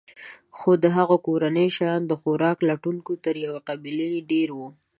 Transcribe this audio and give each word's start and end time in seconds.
خو 0.57 0.69
د 0.83 0.85
هغوی 0.97 1.23
کورنۍ 1.27 1.67
شیان 1.77 2.01
د 2.07 2.11
خوراک 2.21 2.57
لټونکو 2.69 3.11
تر 3.23 3.35
یوې 3.45 3.61
قبیلې 3.69 4.11
ډېر 4.31 4.49
وو. 4.57 4.67